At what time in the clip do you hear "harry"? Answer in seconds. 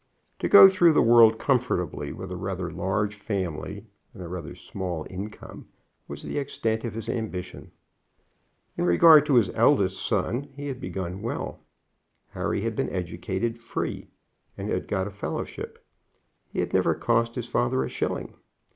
12.31-12.61